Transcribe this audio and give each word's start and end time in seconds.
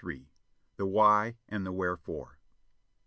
THE 0.77 0.87
WHY 0.87 1.35
AND 1.47 1.63
THE 1.63 1.71
WHEREEORE. 1.71 2.39